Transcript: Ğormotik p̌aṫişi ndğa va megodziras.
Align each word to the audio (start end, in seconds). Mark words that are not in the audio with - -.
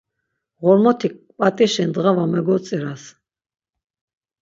Ğormotik 0.63 1.13
p̌aṫişi 1.37 1.83
ndğa 1.89 2.11
va 2.17 2.25
megodziras. 2.31 3.03